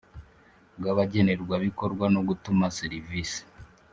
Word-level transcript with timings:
bw 0.77 0.85
abagenerwabikorwa 0.93 2.05
no 2.13 2.21
gutuma 2.27 2.65
serivisi 2.77 3.41